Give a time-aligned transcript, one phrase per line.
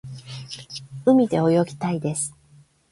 [1.05, 2.35] 海で泳ぎたいです。